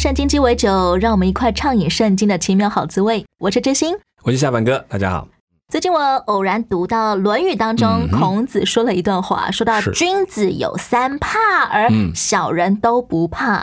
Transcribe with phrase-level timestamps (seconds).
[0.00, 3.22] 圣经鸡尾酒，让我们一块畅饮圣经的奇妙好滋味。
[3.38, 3.94] 我是知心。
[4.22, 5.28] 我是下凡哥，大家好。
[5.68, 13.62] 最近我偶然读到《论语》当中，孔子说了一段话，说到君子有三怕，而嗯小人都不怕。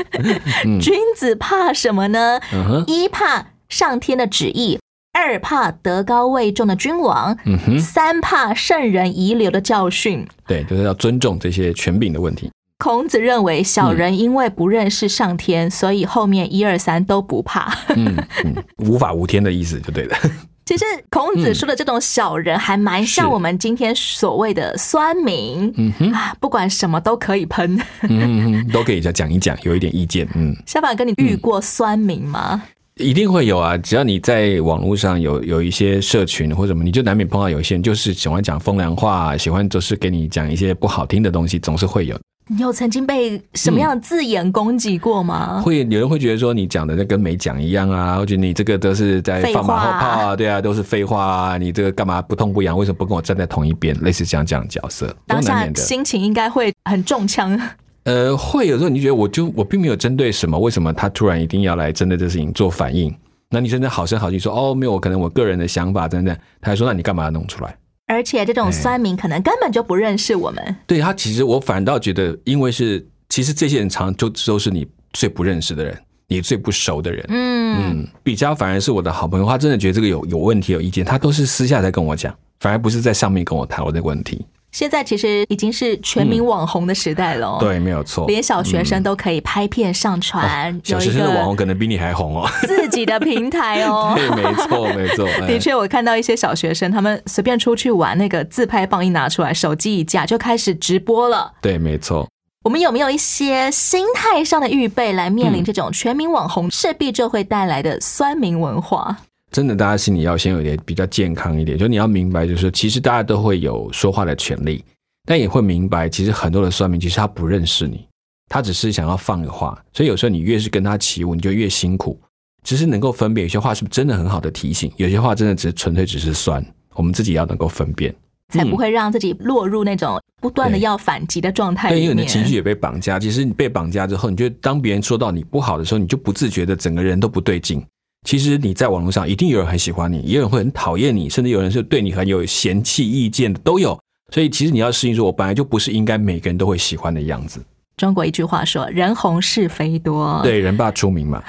[0.80, 2.40] 君子怕什么呢？
[2.54, 4.78] 嗯，一怕上天的旨意，
[5.12, 10.26] 二怕德高位重的君王，嗯，三怕圣人遗留的教训。
[10.46, 12.50] 对，就是要尊重这些权柄的问题。
[12.82, 17.70] 孔子认为小人因为不认识上天，所以后面一二三都不怕。
[17.94, 18.54] 嗯嗯，
[18.88, 20.16] 无法无天的意思就对了。
[20.64, 25.70] 其实孔子说的这种小人，还蛮像我们今天所谓的酸民。
[25.76, 27.78] 嗯哼，啊，不管什么都可以喷。
[28.08, 30.26] 嗯哼，都可以再讲一讲，有一点意见。
[30.34, 32.62] 嗯，小板哥，你遇过酸民吗？
[32.94, 33.76] 一定会有啊。
[33.76, 42.18] 只要你在网络上有有一些社群或者什么，你就难免碰到有一些人就是喜欢讲风凉话，喜欢就是给你讲一些不好听的东西，总是会有。
[42.52, 45.62] 你有曾经被什么样的字眼攻击过吗？
[45.64, 52.76] 会有人会觉得说你讲的那跟没讲一样啊，或者你这个都是在放马后炮啊，对啊，都是废话啊，你这个干嘛不痛不痒？
[52.76, 53.96] 为什么不跟我站在同一边？
[54.00, 55.64] 类似这样这样的角色，当下。
[55.76, 57.56] 心情应该会很中枪。
[58.02, 63.14] 呃，会有时候你觉得我就我并没有针对什么，为什么他突然一定要来针对这事情做反应？
[63.50, 67.76] 那你真的好声好气说哦，没有，可能我个人的想法等等，他还说那你干嘛要弄出来？
[68.10, 70.76] 而且这种酸民可能根本就不认识我们。
[70.84, 77.24] 对他，其实我反倒觉得，因为是其实这些人常就都是你最不认识的人，你最不熟的人。
[77.28, 84.44] 嗯，嗯，比较反而是我的好朋友，他真的觉得这个有有问题、有意见，他都是私下在跟我讲，反而不是在上面跟我谈我这个问题。
[84.72, 87.56] 现在其实已经是全民网红的时代了、哦。。
[87.60, 88.26] 对，没有错。
[88.26, 92.48] 连小学生都可以拍片上传，哦小学生的网红可能比你还红哦。
[92.62, 94.14] 自己的平台哦。
[94.16, 95.26] 对，没错，没错。
[95.42, 101.52] 哎的确，我看到一些小学生，他们随便出去玩，那个自拍棒一拿出来，手机一架就开始直播了。
[101.60, 102.28] 对，没错。
[102.62, 109.16] 我们有没有一些心态上的预备来面临这种全民网红势必就会带来的酸民文化？
[109.50, 114.84] 真的，大家心里要先有点比较健康一点，就你要明白，就是说其实大家都会有说话的权利，
[115.26, 118.06] 但也会明白，其实很多的算命其实他不认识你，
[118.48, 122.18] 他只是想要放个话，所以有时候你越是跟他起舞，你就越辛苦。
[122.62, 128.14] 只是能够分辨有些话是不是真的很好的提醒，有些话真的只是纯粹只是酸，我们自己要能够分辨。
[128.50, 132.08] 才不会让自己落入那种不断的要反击的状态对，因。
[132.08, 133.18] 为你的情绪也被绑架。
[133.18, 137.82] 其实你被绑架之后，你就当别人说到你不好的时候，你就不自觉的整个人都不对劲。
[138.26, 143.98] 其实你在网络上一定有人很喜欢你，也有人会很讨厌你，甚至有人是对你很有嫌弃意见的都有。
[144.32, 147.60] 所以其实你要适应，说我本来就不是应该每个人都会喜欢的样子。
[147.96, 151.42] 中国一句话说：“人红是非多。”对，人怕出名嘛。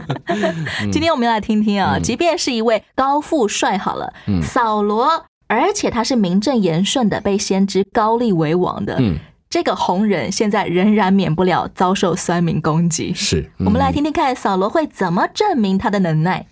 [0.92, 9.18] 今天我们要来听听啊，嗯即便是一位高富帅，好了，嗯扫罗，而且他是名正言顺的被先知高丽为王的，嗯，
[9.56, 13.14] 这个红人现在仍然免不了遭受酸民攻击。
[13.14, 13.50] 是。
[13.56, 16.44] 我们来嗯听听看扫罗会怎么证明他的能耐。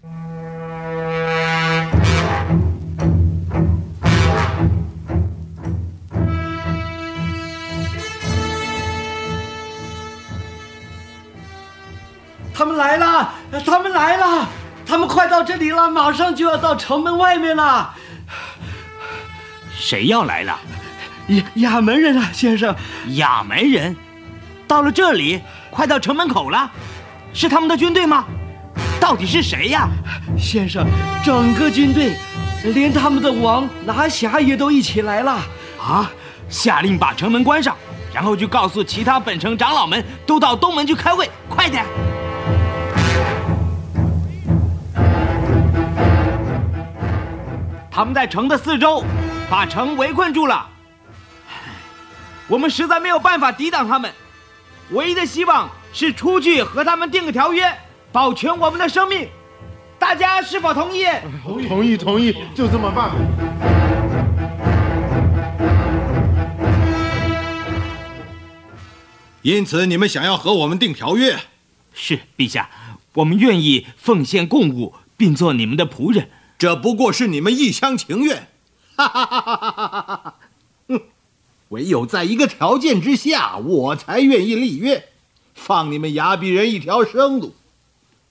[12.54, 13.34] 他们来了，
[13.66, 14.48] 他们来了，
[14.87, 17.94] 他们快到这里了，马上就要到城门外面了。
[19.75, 20.59] 谁要来了？
[21.28, 22.74] 亚亚门人啊，先生，
[23.16, 23.96] 亚门人，
[24.66, 25.40] 到了这里，
[25.70, 26.70] 快到城门口了，
[27.32, 28.24] 是他们的军队吗？
[29.00, 29.88] 到底是谁呀？
[30.38, 30.86] 先生，
[31.24, 32.16] 整个军队，
[32.74, 35.38] 连他们的王拿辖也都一起来了。
[35.80, 36.10] 啊！
[36.48, 37.74] 下令把城门关上，
[38.12, 41.84] 然后就告诉其他本城长老们都到东门去开会，快点！
[47.90, 49.02] 他们在城的四周
[49.49, 50.66] 把城围困住了，
[52.46, 54.12] 我们实在没有办法抵挡他们，
[54.91, 57.75] 唯一的希望是出去和他们定个条约，
[58.12, 59.26] 保全我们的生命。
[59.99, 61.06] 大家是否同意？
[61.43, 63.12] 同意同意，就这么办。
[69.40, 71.38] 因此，你们想要和我们订条约，
[71.94, 72.69] 是陛下，
[73.14, 76.29] 我们愿意奉献贡物，并做你们的仆人。
[76.58, 78.49] 这不过是你们一厢情愿。
[78.97, 80.35] 哈哈哈哈哈哈！
[81.75, 85.09] 哼，唯有在一个条件之下，我才愿意立约。
[85.55, 87.55] 放你们亚比人一条生路，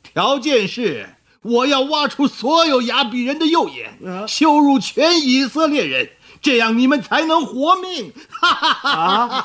[0.01, 1.09] 条件是
[1.41, 3.97] 我要挖出所有亚比人的右眼，
[4.27, 6.09] 羞辱全以色列人，
[6.41, 8.11] 这样你们才能活命。
[8.29, 9.41] 哈哈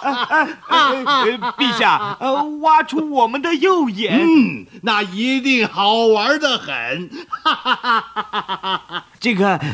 [0.60, 1.24] 哈
[1.56, 7.10] 陛下，呃，挖出我们的右眼，嗯，那一定好玩的很。
[7.44, 9.06] 哈哈哈哈哈！
[9.20, 9.70] 这个，呃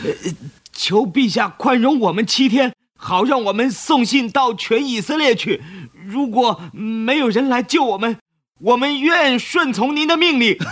[0.76, 2.73] 求陛下宽容我们七天，
[3.06, 5.62] 好让我们送信到全以色列去。
[6.06, 8.16] 如果没有人来救我们，
[8.62, 10.56] 我们愿顺从您的命令。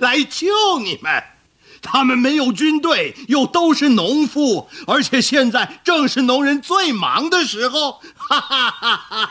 [0.00, 0.48] 来救
[0.82, 1.22] 你们。
[1.80, 8.00] 他们没有军队，又都是农夫，而且现在正是农人最忙的时候。
[8.16, 9.30] 哈哈哈哈哈！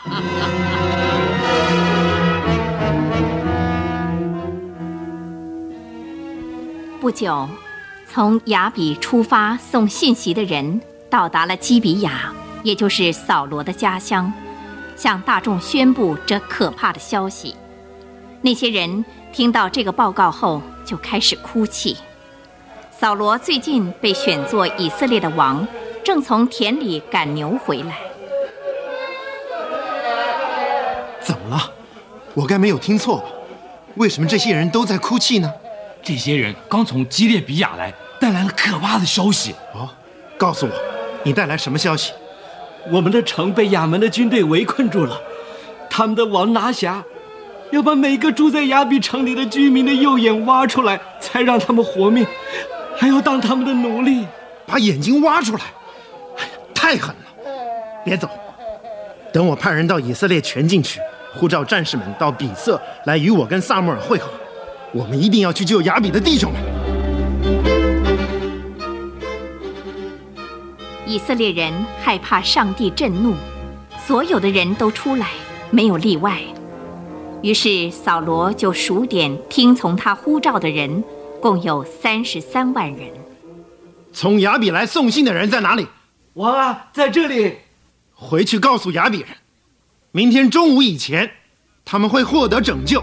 [7.02, 7.46] 不久，
[8.12, 12.34] 从雅比出发送信息的人到达了基比亚，
[12.64, 14.32] 也就是扫罗的家乡，
[14.96, 17.54] 向大众宣布这可怕的消息。
[18.40, 21.96] 那些人听到这个报告后，就开始哭泣。
[22.90, 25.64] 扫罗最近被选作以色列的王，
[26.02, 27.96] 正从田里赶牛回来。
[31.20, 31.72] 怎么了？
[32.34, 33.26] 我该没有听错吧？
[33.94, 35.48] 为什么这些人都在哭泣呢？
[36.02, 39.54] 这些人刚从基列比亚来，带来了可怕的消息。
[39.74, 39.88] 哦，
[40.38, 40.72] 告诉我，
[41.22, 42.12] 你带来什么消息？
[42.90, 45.20] 我们的城被亚门的军队围困住了，
[45.90, 47.04] 他们的王拿辖
[47.70, 52.26] 要把每个住在亚比城里的居民的右眼挖出来，才让他们活命，
[52.96, 54.26] 还要当他们的奴隶。
[54.66, 55.62] 把眼睛挖出来，
[56.38, 57.52] 哎呀，太狠了！
[58.04, 58.30] 别走，
[59.32, 61.00] 等我派人到以色列全境去，
[61.34, 64.30] 呼召战士们到比色来与我跟萨母尔会合。
[64.92, 66.60] 我们一定要去救雅比的弟兄们。
[71.06, 71.72] 以色列人
[72.02, 73.34] 害怕上帝震怒，
[74.06, 75.28] 所有的人都出来，
[75.70, 76.40] 没有例外。
[77.42, 81.02] 于是扫罗就数点听从他呼召的人，
[81.40, 83.08] 共有三十三万人。
[84.12, 85.86] 从雅比来送信的人在哪里？
[86.34, 87.58] 王啊，在这里。
[88.12, 89.28] 回去告诉雅比人，
[90.12, 91.30] 明天中午以前，
[91.84, 93.02] 他们会获得拯救。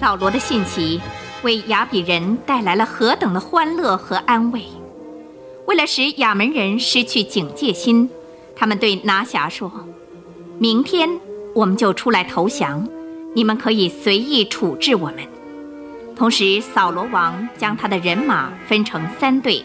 [0.00, 0.98] 扫罗的信息
[1.42, 4.64] 为雅比人带来了何等的欢乐和安慰！
[5.66, 8.08] 为了使亚门人失去警戒心，
[8.56, 9.70] 他们对拿辖说
[10.58, 11.20] ：“明天
[11.54, 12.88] 我们就出来投降，
[13.34, 15.16] 你们可以随意处置我们。”
[16.16, 19.62] 同时，扫罗王将他的人马分成三队，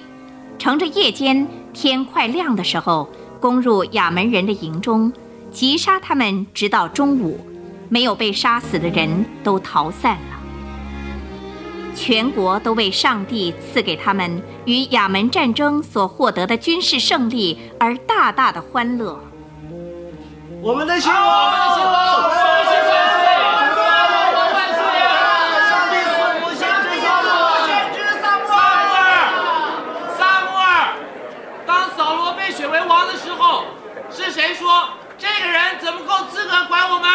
[0.60, 3.10] 乘着夜间天快亮的时候，
[3.40, 5.14] 攻入亚门人的营中，
[5.50, 7.40] 击杀他们，直到中午。
[7.90, 10.40] 没有被杀死的人都逃散了。
[11.96, 19.18] 全国都为上帝赐给他们与亚门战争所获得的军事胜利而大大的欢乐。
[20.62, 23.46] 我们的希望，我们的希望，我们的希望，
[24.54, 25.08] 万岁啊！
[25.70, 29.00] 上帝赐福先知撒母耳，先知撒母耳，
[30.18, 30.66] 撒母耳，
[31.66, 33.64] 当扫罗被选为王的时候，
[34.12, 37.10] 是谁说这个人怎么够资格管我们？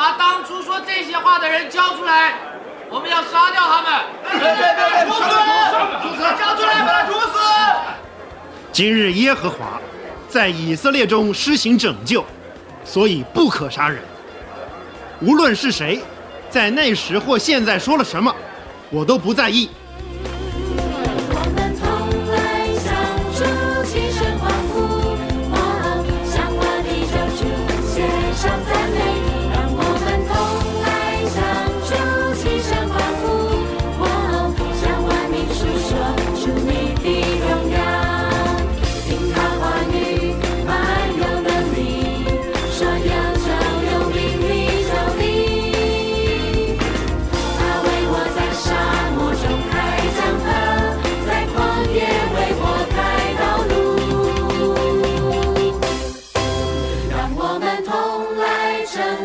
[0.00, 2.32] 把当初说这些话的人交出来，
[2.88, 4.00] 我们要杀掉他们！
[4.30, 5.28] 对对对，处死！
[6.00, 6.22] 处死！
[6.42, 7.38] 交出来，把他处死！
[8.72, 9.78] 今日耶和华
[10.26, 12.24] 在以色列中施行拯救，
[12.82, 14.02] 所以不可杀人。
[15.20, 16.00] 无论是谁，
[16.48, 18.34] 在那时或现在说了什么，
[18.88, 19.68] 我都不在意。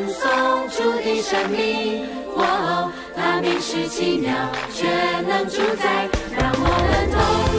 [0.10, 4.34] 颂主的生命，哦，他名是奇妙，
[4.74, 4.88] 却
[5.27, 6.10] 能主宰。
[6.38, 7.18] 让我们同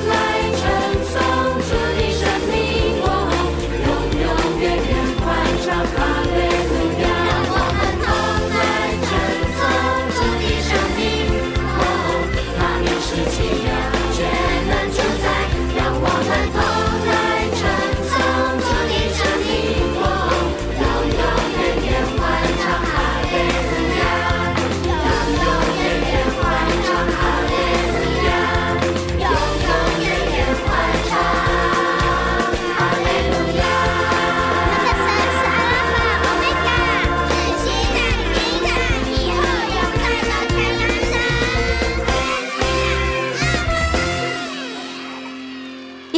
[0.09, 0.14] 来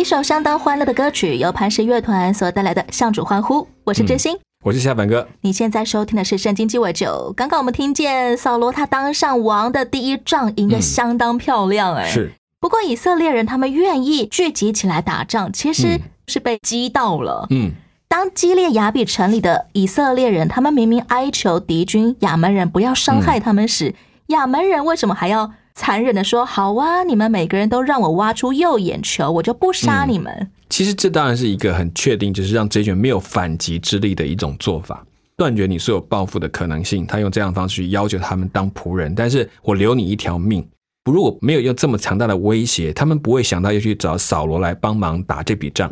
[0.09, 3.57] 首相当欢乐的歌曲，由磐石乐团所带来的《向主欢呼》。
[3.85, 4.35] 我是真心，
[4.65, 5.29] 我是夏凡哥。
[5.43, 7.29] 你现在收听的是《圣经鸡尾酒》。
[7.35, 12.33] 刚刚我们听见扫罗他当上王的第一仗赢得相当漂亮，哎，是。
[12.59, 17.47] 不过以色列人他们愿意聚集起来打仗，其实是被激到了。
[17.51, 17.73] 嗯，
[18.09, 23.95] 当激烈雅比城里的以色列人，他们明明哀求敌军亚门人不要伤害他们时，
[24.29, 25.53] 亚门人为什么还要？
[25.79, 35.07] 残忍的说：“好啊，你们每个人都让我挖出右眼球，我就不杀你们。”其实这当然是一个很确定，就是让这群没有反击之力的一种做法，
[35.37, 37.07] 断绝你所有报复的可能性。
[37.07, 40.67] 他用这样的方式去要求他们当仆人，但是我留你一条命。
[41.05, 45.91] 如果没有用这么强大的威胁，他们不会想到要去找扫罗来帮忙打这笔账。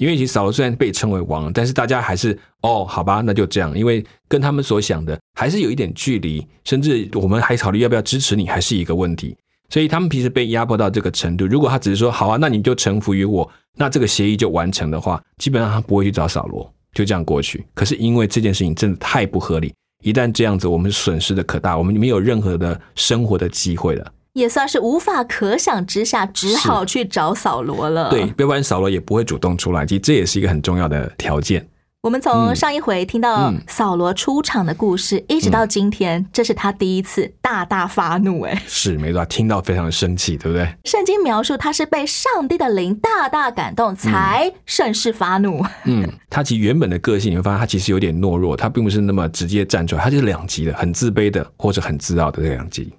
[0.00, 3.76] 因为其实扫罗虽然被称为王，但是大家还是哦，好吧，那就这样。
[3.78, 9.36] 因为跟他们所想的还是有一点距离，甚至我们还考虑要不要支持你，还是一个问题。
[9.68, 17.62] 所以他们平时被压迫到这个程度，如果他只是说好啊，那你就臣服于我，那这个协议就完成的话，基本上他不会去找扫罗，就这样过去。
[17.74, 19.70] 可是因为这件事情真的太不合理，
[20.02, 24.12] 一旦这样子，我们损失的可大，我们没有任何的生活的机会了。
[24.32, 28.10] 也算是无法可想之下，只好去找扫罗了。
[28.10, 29.84] 对，要不然扫罗也不会主动出来。
[29.84, 31.66] 其实这也是一个很重要的条件。
[32.02, 38.40] 我们从上一回听到扫罗出场的故事，一直到今天，这是他第一次大大发怒。
[38.40, 40.66] 哎，是没错，听到非常的生气，对不对？
[40.84, 45.62] 圣经描述他是被上帝的灵大大感动，才甚是发怒。
[45.84, 52.90] 嗯，他其实原本的个性，你会发现他其实有点懦弱，他并不是那么直接站出来，他就是两极的，很自卑的，或者很自傲的这两极。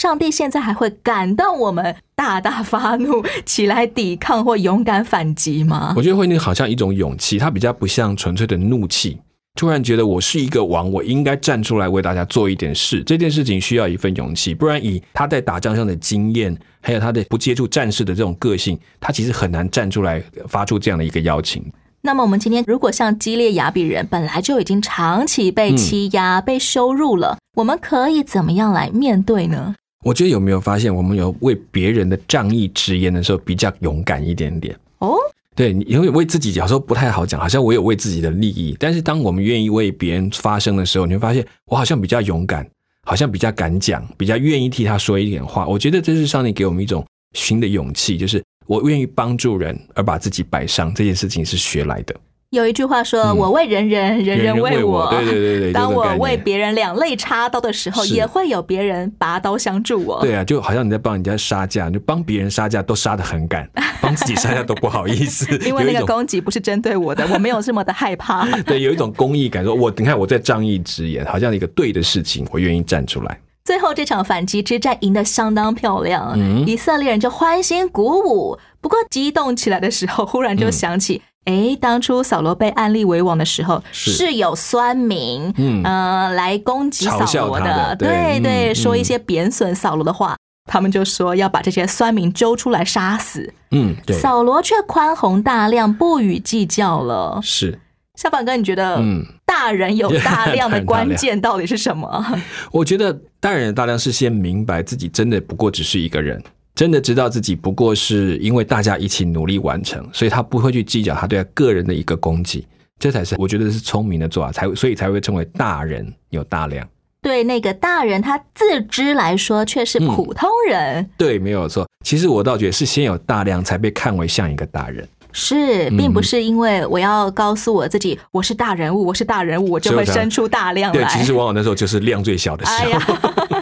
[0.00, 5.92] 上帝现在还会感动我们大大发怒起来抵抗或勇敢反击吗？
[5.94, 9.18] 我觉得会那好像一种勇气，它比较不像纯粹的怒气。
[9.56, 13.02] 突然觉得我是一个王，我应该站出来为大家做一点事。
[13.02, 21.62] 这件事情需要一份勇气，不然以他在打仗上的经验，还有他的不接触战士的这种个性，他其实很难站出来发出这样的一个邀请。
[22.00, 29.74] 那么我们今天如果像激烈雅比人本来就已经长期被欺压、被羞辱了，我们可以怎么样来面对呢？
[30.04, 35.14] 我觉得有没有发现，我们有为别人的仗义直言的时候比较勇敢一点点哦。
[35.54, 38.74] 对，因为为自己有时候不太好讲，好像我有为自己的利益。
[38.78, 42.66] 但是当我们愿意为别人发声的时候，你会发现我好像比较勇敢，
[43.02, 45.66] 好像比较敢讲，比较愿意替他说一点话。
[45.66, 47.04] 我觉得这是上帝给我们一种
[47.34, 52.14] 新的勇气，就是我愿意帮助人而把自己摆上这件事情是学来的。
[52.50, 55.70] 有一句话说：“我为人人，人人为我。”对对对对。
[55.74, 60.20] 当我为别人两肋插刀的时候，也会有别人拔刀相助我。
[60.20, 63.70] 对啊，就好像你在帮人家杀价，就帮别人杀价都杀的很赶，
[64.02, 65.46] 帮自己杀价都不好意思。
[65.64, 68.44] 因为那个攻击不是针对我的，我没有这么的害怕。
[68.62, 73.40] 对，有一种公益感，说我你看我在仗义直言，好像一个对的事情，我愿意站出来。
[73.64, 78.58] 最后这场反击之战赢得相当漂亮，以色列人就欢欣鼓舞。
[78.80, 81.22] 不过激动起来的时候，忽然就想起。
[81.46, 90.36] 哎，当初扫罗被安立为王的时候，是有酸民，嗯，呃来攻击扫罗的，对对，说一些贬损扫罗的话，
[90.70, 93.52] 他们就说要把这些酸民揪出来杀死。
[93.70, 97.40] 嗯，对，扫罗却宽宏大量，不予计较了。
[97.42, 97.80] 是，
[98.16, 102.38] 小凡哥，你觉得，嗯，大人有大量的关键到底是什么？
[102.70, 106.42] 我觉得大人的大量是先明白自己真的不过只是一个人。
[106.74, 112.66] 真的知道自己不过是因为大家一起努力完成，所以他不会去计较他对他个人的一个功绩，
[112.98, 116.86] 这才是我觉得是聪明的做法，才所以才会称为大人有大量。
[117.22, 121.06] 对那个大人，他自知来说却是普通人。
[121.18, 121.86] 对，没有错。
[122.02, 125.06] 其实我倒觉得是先有大量，才被看为像一个大人。
[125.32, 131.04] 是，并不是因为我要告诉我自己我是大人物，我是大人物，我就会生出大量来。
[131.04, 133.14] 对，其实往往那时候就是量最小的时候。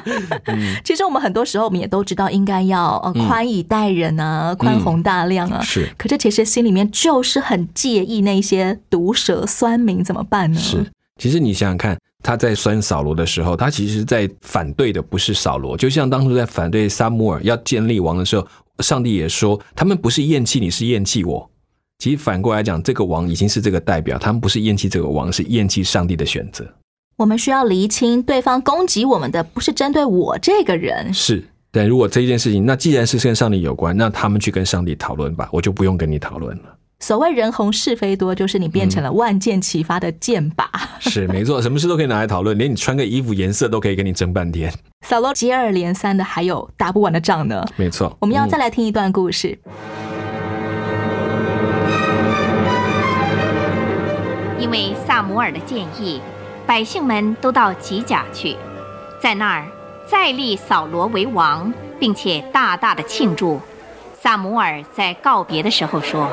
[0.85, 5.61] 其实我们很多时候，我们也都知道应该要呃宽以待人啊，宽宏大量啊。
[5.63, 10.59] 是，可是其实心里面就是很介意那些毒舌酸民，怎么办呢？
[10.61, 10.87] 是，
[11.19, 18.47] 其实你想想看，他在酸扫罗的时候，他其实在反对的不是扫罗，就像当初在反对撒母耳要建立王的时候，
[18.81, 21.51] 上帝也说他们不是厌弃你，是厌弃我。
[21.99, 26.65] 其实反过来讲，这个王已经是这个代表，他们不是厌弃这个王，是厌弃上帝的选择。
[27.19, 31.13] 我们需要厘清，对方攻击我们的不是针对我这个人。
[31.13, 36.63] 是，但如果这件事情，那既然是跟上帝有关，那他们去跟上帝讨论吧，我就不用跟你讨论了。
[37.01, 40.65] 所谓人红是非多，就是你变成了万箭齐发的箭靶。
[41.01, 44.73] 是， 没错，什么事都可以拿来讨论，连你穿个衣服颜色都可以跟你争半天。
[45.05, 47.65] 扫罗接二连三的，还有打不完的仗呢。
[47.75, 49.59] 没错，我们要再来听一段故事。
[54.61, 56.21] 因为萨摩尔的建议，
[56.69, 58.55] 百姓们都到吉甲去，
[59.19, 59.65] 在那儿
[60.07, 63.59] 再立扫罗为王，并且大大的庆祝，
[64.21, 66.31] 萨姆尔在告别的时候说：“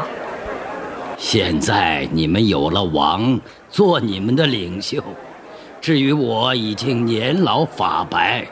[1.17, 3.39] 现在你们有了王
[3.69, 5.01] 做你们的领袖，
[5.79, 8.45] 至于我已经年老发白，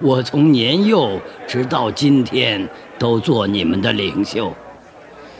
[0.00, 2.68] 我从年幼直到今天
[2.98, 4.52] 都做你们的领袖。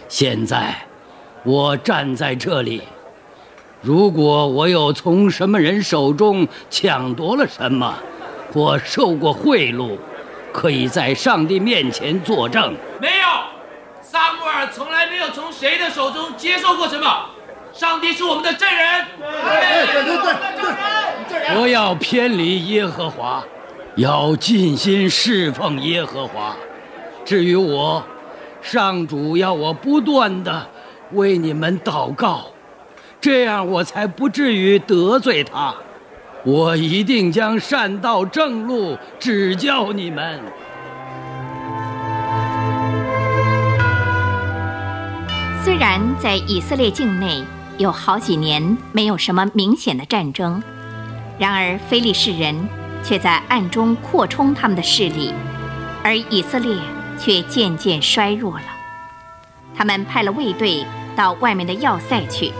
[0.08, 0.72] 现在
[1.42, 2.80] 我站在这里，
[3.84, 7.94] 如果我有从什么人手中抢夺了什么，
[8.52, 9.96] 或受过贿赂。”
[10.54, 12.72] 可以在上帝面前作证。
[13.00, 13.26] 没有，
[14.00, 17.26] 萨穆尔从来没有从谁的手中接受过什么。
[17.72, 19.04] 上帝是我们的证人。
[19.18, 20.34] 对对对
[21.28, 23.42] 对，不要偏离耶和华，
[23.96, 26.54] 要尽心侍奉耶和华。
[27.24, 28.00] 至于我，
[28.62, 30.64] 上主要我不断的
[31.14, 32.46] 为你们祷告，
[33.24, 35.74] 这样我才不至于得罪他。
[36.44, 40.38] 我一定将善道正路指教你们。
[45.64, 47.42] 虽然在以色列境内
[47.78, 50.62] 有好几年没有什么明显的战争，
[51.38, 52.54] 然而非利士人
[53.02, 55.32] 却在暗中扩充他们的势力，
[56.02, 56.76] 而以色列
[57.18, 58.66] 却渐渐衰弱了。
[59.74, 60.84] 他们派了卫队
[61.16, 62.52] 到外面的要塞去，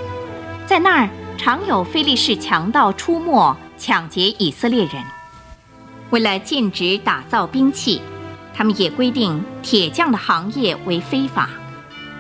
[0.66, 3.56] 在那儿常有非利士强盗出没。
[3.76, 5.04] 抢劫以色列人，
[6.08, 8.00] 为了禁止打造兵器，
[8.54, 11.50] 他们也规定铁匠的行业为非法。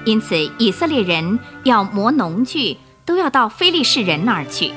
[0.04, 4.72] 因此，以色列人要磨农具，都要到非利士人那儿去。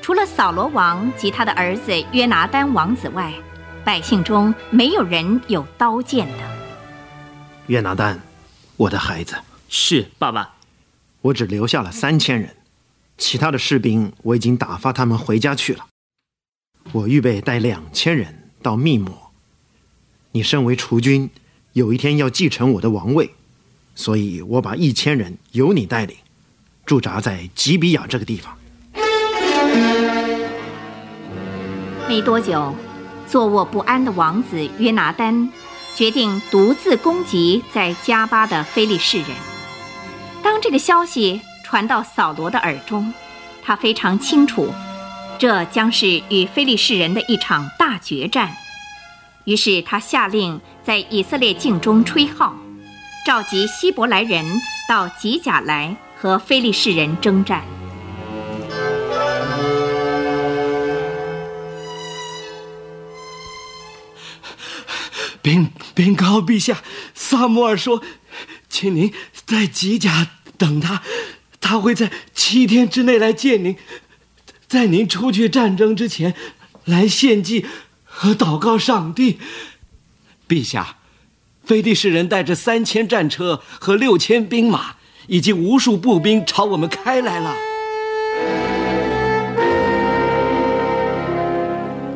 [0.00, 3.32] 除了扫罗王及他的儿子约拿丹王子外，
[3.84, 6.44] 百姓中没有人有刀剑的。
[7.66, 8.18] 约拿丹，
[8.76, 9.36] 我的孩子，
[9.68, 10.54] 是爸爸。
[11.20, 12.56] 我只留下了三千人，
[13.20, 15.86] 其他的士兵我已经打发他们回家去了。
[16.92, 19.30] 我预备带两千人到密抹。
[20.32, 21.30] 你身为储君，
[21.74, 23.30] 有一天要继承我的王位，
[23.94, 26.16] 所以我把一千人由你带领，
[26.86, 28.56] 驻扎在吉比亚这个地方。
[32.08, 32.74] 没多久，
[33.26, 35.52] 坐卧不安的王子约拿丹
[35.94, 39.28] 决定独自攻击在加巴的非利士人。
[40.42, 43.14] 当这个消息传到扫罗的耳中，
[43.62, 44.74] 他非常清楚。
[45.38, 48.50] 这将是与非利士人的一场大决战。
[49.44, 52.56] 于是他下令在以色列境中吹号，
[53.24, 54.44] 召集希伯来人
[54.88, 57.62] 到吉甲来和非利士人征战。
[65.40, 66.82] 禀禀告陛下，
[67.14, 68.02] 萨摩尔说，
[68.68, 69.14] 请您
[69.46, 70.26] 在吉甲
[70.58, 71.00] 等他，
[71.60, 73.76] 他会在七天之内来见您。
[74.66, 76.34] 在您出去战争之前，
[76.84, 77.66] 来献祭
[78.04, 79.38] 和祷告上帝。
[80.48, 80.96] 陛下，
[81.64, 84.96] 菲利士人带着三千战车和六千兵马，
[85.26, 87.56] 以及无数步兵朝我们开来了。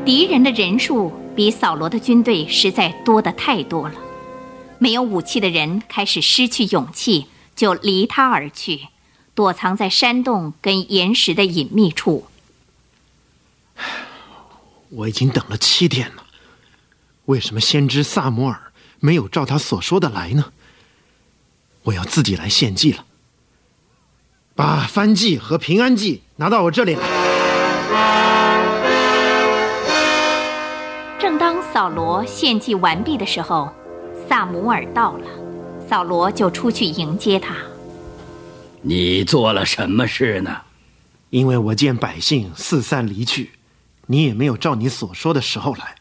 [0.04, 3.94] 敌人的人数比扫罗的军队实在多得太多了，
[4.78, 7.26] 没有武器的人开始失去勇气，
[7.56, 8.80] 就离他而去，
[9.34, 12.26] 躲藏在山洞跟岩石的隐秘处。
[14.90, 16.24] 我已经等了七天了，
[17.24, 20.52] 为什么先知萨摩尔没有照他所说的来呢？
[21.82, 23.04] 我要自己来献祭了。
[24.54, 27.02] 把燔祭和平安祭拿到我这里来。
[31.18, 33.68] 正当扫罗献祭完毕的时候，
[34.28, 35.26] 萨姆尔到了，
[35.88, 37.56] 扫罗就出去迎接他。
[38.86, 40.60] 你做了什么事呢？
[41.30, 43.52] 因为我见百姓四散离去。
[44.08, 45.96] 你也没有照你所说的时候来，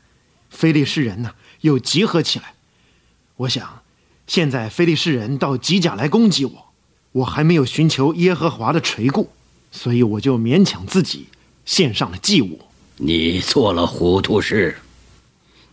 [0.49, 2.55] 非利士人呢又集合起来。
[3.37, 3.81] 我想，
[4.27, 6.73] 现在非利士人到吉甲来攻击我，
[7.13, 9.29] 我还没有寻求耶和华的垂顾，
[9.71, 11.27] 所以我就勉强自己
[11.63, 12.59] 献上了祭物。
[12.97, 14.77] 你做了糊涂事，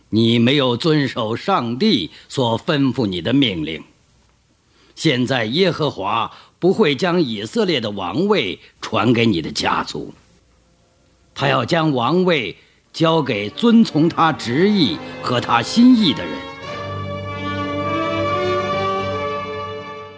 [0.07, 3.83] 你没有遵守上帝所吩咐你的命令。
[4.95, 10.13] 现在耶和华不会将以色列的王位传给你的家族。
[11.33, 12.55] 他要将王位
[12.93, 16.31] 交给遵从他旨意和他心意的人。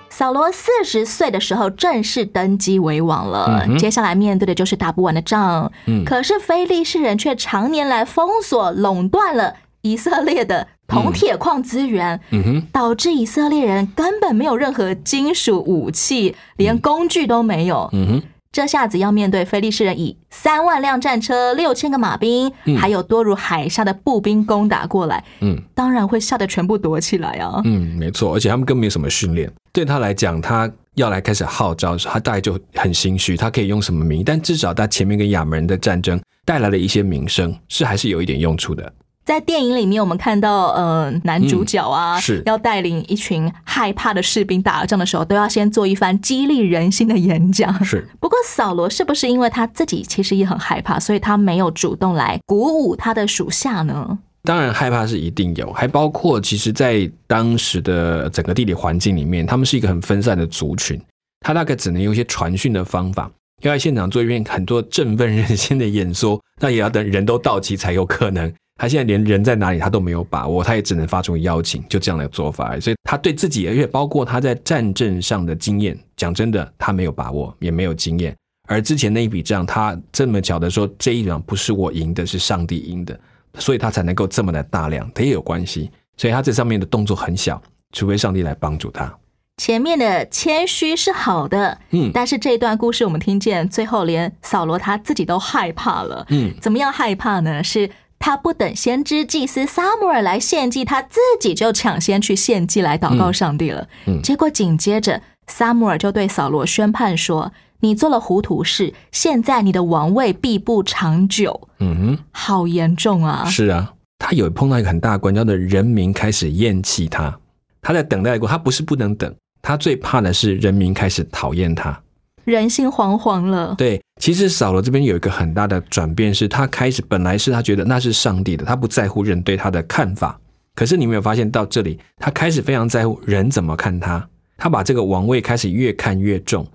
[0.09, 5.71] 扫罗四十岁的时候正式登基为王了，接下来面对的就是打不完的仗。
[6.05, 17.89] 可是非利士人却常年来封锁垄断了以色列的铜铁矿资源，嗯导致以色列人根本没有任何金属武器，连工具都没有。
[17.93, 27.59] 嗯哼这下子要面对非利士人以三万辆战车、六千个马兵，还有多如海沙的步兵攻打过来，嗯，当然会吓得全部躲起来啊。
[27.65, 34.21] 嗯，没错，而且他们根本没有什么训练，对他来讲，他要来开始号召的时候，他大概就很心虚，他可以用什么名？
[34.23, 38.93] 但至少他前面跟亚门人的战争带来了一些名声，是还是有一点用处的。
[39.25, 47.83] 在电影里面，我们看到，呃，男主角啊，是要带领一群害怕的士兵打仗的时候，都要先做一番激励人心的演讲。
[47.85, 54.19] 是，不过扫罗是不是因为他自己其实也很害怕，所以他没有主动来鼓舞他的属下呢？
[54.43, 61.01] 当然，害怕是一定有，还包括其实，在当时的整个地理环境里面，他们是一个很分散的族群，
[61.39, 63.31] 他大概只能用一些传讯的方法，
[63.61, 68.53] 要在现场做一遍很多振奋人心的演说，那也要等人都到齐才有可能。
[68.75, 72.79] 他现在连人在哪里他都没有把握，他也只能发出邀请，就这样的做法。
[72.79, 78.35] 所以他对自己，而且包括他在战争上的经验，讲真的，他没有把握，也没有经验。
[78.67, 83.17] 而之前那一笔账，他这么巧的说，这一场不是我赢的，是上帝赢的，
[83.59, 85.91] 所以他才能够这么的大量，他也有关系。
[86.17, 89.13] 所以他这上面的动作很小，除非上帝来帮助他。
[89.57, 97.63] 前面的谦虚是好的，嗯，但是这段故事我们听见最后，连扫罗他自己都害怕了，嗯，怎么样害怕呢？
[97.63, 97.87] 是。
[98.25, 103.85] 他不等先知祭司撒母耳来献祭，他自己就抢先去献祭来祷告上帝了。
[104.05, 107.51] 嗯，结果紧接着撒母耳就对扫罗宣判说
[107.83, 113.43] ：“你做了糊涂事，现在你的王位必不长久。”嗯哼，好严重啊！
[113.43, 117.37] 是啊，他有碰到一个很大的关，叫做人民开始厌弃他。
[117.81, 122.01] 他在等待过，他不是不能等，他最怕的是人民开始讨厌他。
[122.45, 123.75] 人心惶惶了。
[123.77, 130.39] 对，其实扫罗这边有一个很大的转变，是他开始本来是他觉得那是上帝的，他不在乎人对他的看法。
[130.75, 134.27] 可是你没有发现到这里，他开始非常在乎人怎么看他，
[134.57, 136.67] 他把这个王位开始越看越重，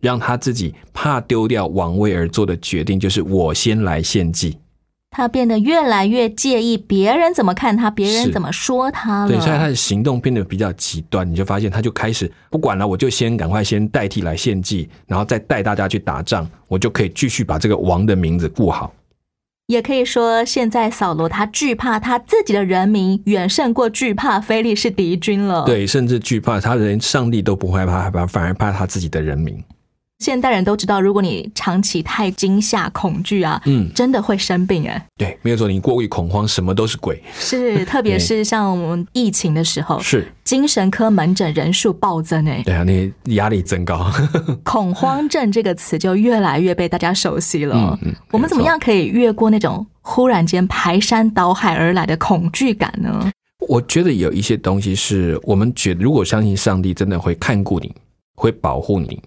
[0.00, 4.58] 让他自己怕丢掉王位而做的决定，就是我先来献祭。
[5.16, 9.28] 他变得越来越介意别人怎么看他，别人怎么说他了。
[9.28, 11.26] 对，所以他的行动变得比较极端。
[11.26, 18.92] 你就发现，他就开始不管了，我就先赶快先代替来献祭，然后再带大家去打仗，我就可以继续把这个王的名字顾好。
[19.68, 25.64] 也可以说，现在扫罗他惧怕他自己的人民，远胜过惧怕非利士敌军了。
[25.64, 29.64] 对，甚至惧怕他连上帝都不害怕，害怕反而怕他自己的人民。
[30.18, 35.06] 现代人都知道，如果你长期太惊吓、恐惧啊，嗯，真的会生病哎。
[35.18, 37.22] 对，没有错，你过于恐慌，什么都是鬼。
[37.38, 42.62] 是，特别是像我们疫情的时候，是精神科门诊人数暴增哎。
[42.64, 44.10] 对啊，那压力增高，
[44.64, 47.76] 恐慌症这个词就越来越被大家熟悉了。
[47.76, 53.30] 嗯嗯，我们怎么样可以越过那种忽然间排山倒海而来的恐惧感呢？
[53.68, 57.94] 我觉得有一些东西是我们觉得，如果相信上帝真的会看顾你，
[58.34, 59.20] 会保护你。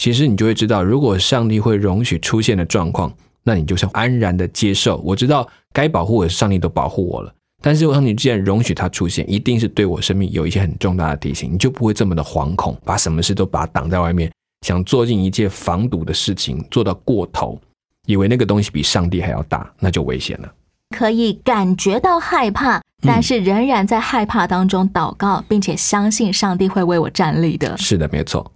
[0.00, 4.96] 其实你就会知道，如果上帝会容许出现的状况，那你就是安然的接受。
[5.04, 14.32] 我知道该保护我的上帝都保护我了，但是我上帝既然容许它出现，一定是对我生命有一些很重大的提醒，你就不会这么的惶恐，把什么事都把它挡在外面，
[14.66, 17.60] 想做尽一切防堵的事情做到过头，
[18.06, 20.50] 以为那个东西比上帝还要大，那就危险了。
[20.96, 27.76] 可以感觉到害怕，但是仍然在害怕当中祷告，并且相信上帝会为我站立的。
[27.76, 28.50] 是的，没错。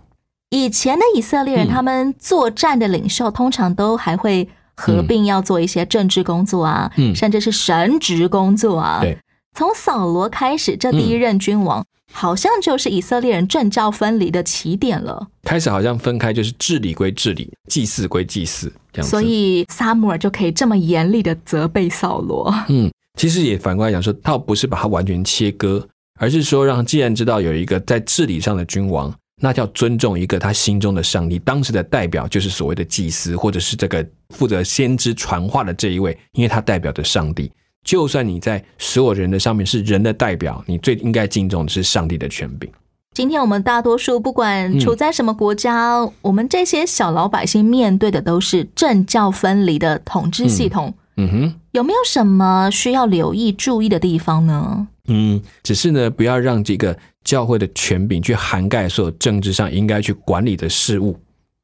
[0.54, 9.00] 以前的以色列人，他们作战的领袖通常都还会合并要做一些政治工作啊，甚至是神职工作啊。
[9.02, 9.18] 对，
[9.56, 15.26] 从扫罗开始，这第一任君王好像就是以色列人政教分离的起点了。
[15.42, 19.10] 开始好像分开，就是治理归治理，祭祀归祭祀这样子。
[19.10, 22.54] 所以撒母耳就可以这么严厉的责备扫罗。
[22.68, 22.88] 嗯，
[23.18, 25.84] 其实也反过来讲说，倒不是把它完全切割，
[26.20, 29.12] 而是说让既然知道有一个在治理上的君王。
[29.44, 37.52] 那叫尊重一个他心中的上帝，当时的代表就是所谓的祭司，或者是这个负责先知传话的这一位，因为他代表着上帝。
[37.84, 42.70] 就算你在所有人的上面是人的代表，你最应该敬重的是上帝的权柄。
[43.12, 50.94] 今天我们大多数不管处在什么国家，我们这些小老百姓面对的都是政教分离的统治系统。
[51.18, 54.88] 嗯哼，有没有什么需要留意注意的地方呢？
[55.06, 56.96] 嗯，只是呢，不要让这个。
[57.24, 61.18] 教会的权柄去涵盖所有政治上应该去管理的事物，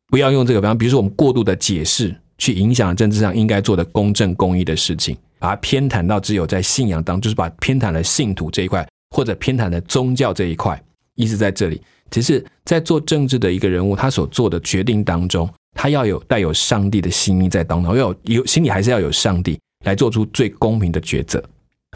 [0.09, 10.83] 不要用这个，比方比如说我们过度的解释去影响政治上应该做的公正公义的事情，把它偏袒到只有在信仰当中，就是把偏袒了信徒这一块，或者偏袒了宗教这一块，
[11.15, 11.81] 意思在这里。
[12.11, 21.41] 其实，在做政治的一个人物，他所做的决定当中，他要有带有上帝的心意在当中，要有有心里还是要有上帝来做出最公平的抉择。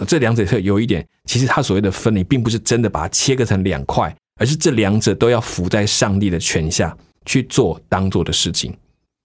[0.06, 8.74] 这两者是有一点，其实他所谓的分离，并不是真的把它切割成两块，而是这两者都要服在上帝的权下去做当做的事情。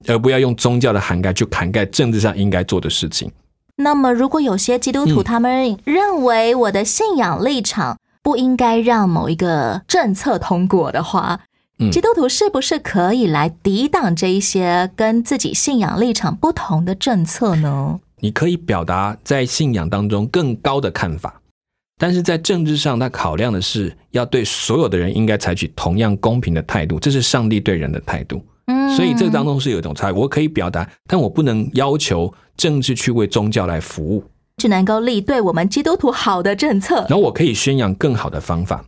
[0.07, 3.29] 而不要用宗教的涵盖去涵盖政治上应该做的事情。
[3.75, 11.41] 那么，如果有些基督徒他们认为我的信仰立场不应该让某一个政策通过的话，
[11.91, 17.99] 基督徒是不是可以来抵挡这一些跟自己信仰立场不同的政策呢？
[18.19, 21.41] 你可以表达在信仰当中更高的看法，
[21.97, 28.45] 但是在政治上，他考量的是要对所有的人应该采取同样公平的态度，这是上帝对人的态度。
[28.67, 30.13] 嗯，所以这当中是有一种差异。
[30.13, 32.33] 我可以表达，但我不能要求。
[32.59, 34.21] 政治去为宗教来服务，
[34.57, 36.95] 只能够立对我们基督徒好的政策。
[37.07, 38.83] 然后我可以宣扬更好的方法，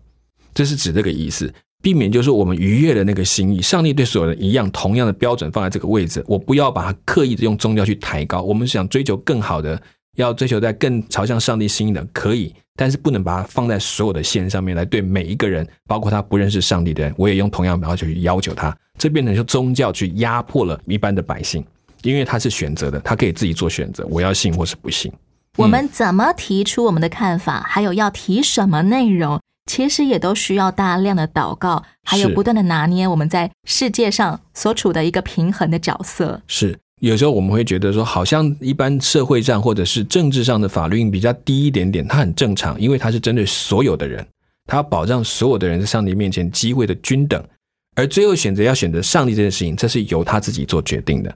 [0.53, 3.61] 这是指这个意思，避免就是我们逾越了那个心意。
[3.61, 8.41] 上帝对所有人一样，同样的标准放在这个位置，我不要把它刻意的用宗教去抬高。
[8.41, 9.81] 我们想追求更好的，
[10.15, 21.65] 要追求在更朝向上帝心意的，可以，但是不能把它放在所有的线上面来对每一个人，包括他不认识上帝的人，我也用同样要求去要求他，这变成就宗教去压迫了一般的百姓。
[22.03, 25.11] 因为他是选择的，他可以自己做选择，我要信或是不信。
[25.55, 29.39] 我们怎么提出我们的看法，还有要提什么内容，
[29.71, 36.41] 其实也都需要大量的祷告，还有不断的拿捏我们在世界上所处的一个平衡的角色。
[36.45, 44.27] 是有时候我们会觉得说，好像一般社会上或者是政治上的法律比较低一点点，它很正常，因为它是针对所有的人，
[44.65, 47.41] 它要保障所有的人在上帝面前机会的均等。
[47.95, 51.33] 而最后选择要选择上帝这件事情，这是由他自己做决定的。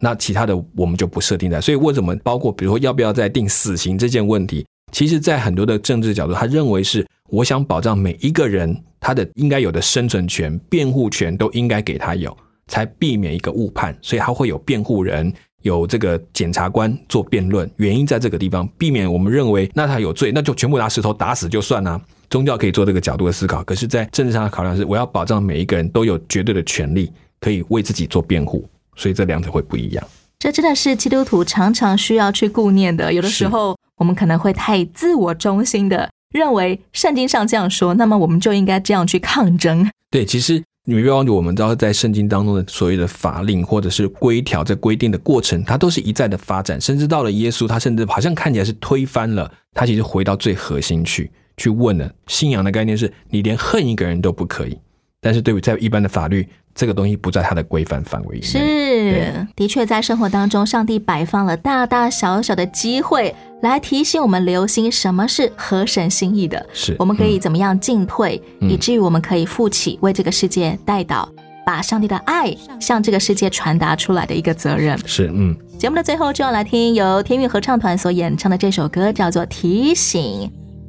[0.00, 12.36] 那其他的我们就不设定在，所以为什么包括比如说要不要再定死刑这件问题，其实，在很多的政治角度，他认为是我想保障每一个人他的应该有的生存权、辩护权都应该给他有，
[12.66, 22.00] 才避免一个误判，所以他会有辩护人，有这个检察官做辩论，原因在这个地方，避免我们认为那他有罪，那就全部拿石头打死就算了。
[22.28, 28.68] 宗教可以做这个角度的思考，可是，在政治上的考量是，我要保障每一个人都有绝对的权利，可以为自己做辩护。
[28.96, 30.04] 所以这两者会不一样，
[30.38, 33.12] 这真的是基督徒常常需要去顾念的。
[33.12, 39.88] 有的时候，我们可能会太自我中心的认为圣经上这样说，那么我们就应该这样去抗争。
[40.10, 52.08] 对，其实你不要忘记，我们知道在圣经当中的所谓的法令或者是规条，在规定的过程，它都是一再的发展，甚至到了耶稣，他甚至好像看起来是推翻了，他其实回到最核心去去问了。
[52.28, 54.78] 信仰的概念是你连恨一个人都不可以，
[55.26, 56.46] 但是对于在一般的法律。
[56.78, 58.42] 这个东西不在它的规范范围内。
[58.42, 66.66] 是，的确，在生活当中，上帝摆放了大大小小的机会，来提醒我们留心什么是合神心意的。
[66.74, 71.26] 是，我们可以怎么样进退，以至于我们可以负起为这个世界带导，
[71.64, 74.98] 把上帝的爱向这个世界传达出来的一个责任。
[75.06, 75.56] 是，嗯。
[75.78, 80.22] 节目的最后，就要来听由天韵合唱团所演唱的这首歌，叫做《提醒》，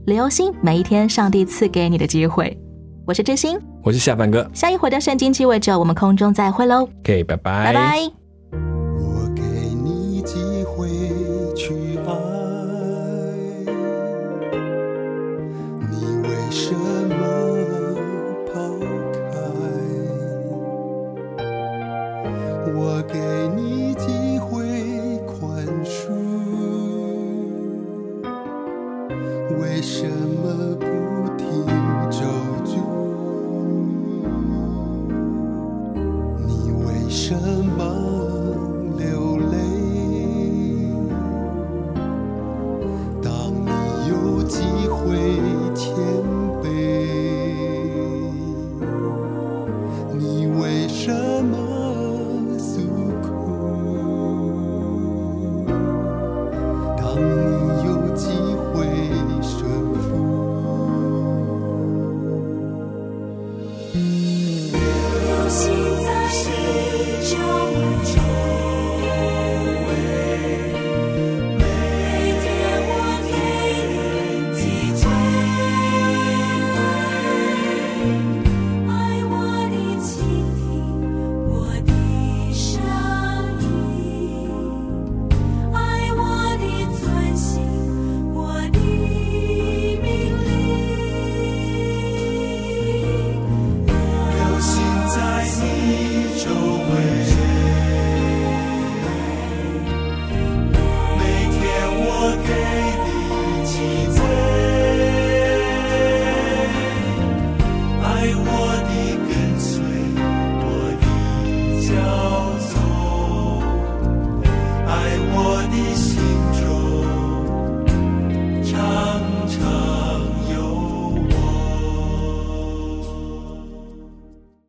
[0.05, 2.57] 留心每一天上帝赐给你的机会。
[3.07, 4.45] 我是真心，我是下半哥。
[4.53, 6.81] 下一回的圣经机会者，我们空中再会喽。
[6.99, 8.16] OK，拜拜，拜拜。